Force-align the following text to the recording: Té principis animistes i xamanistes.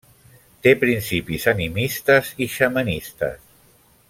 Té 0.67 0.71
principis 0.83 1.45
animistes 1.53 2.33
i 2.47 2.51
xamanistes. 2.57 3.41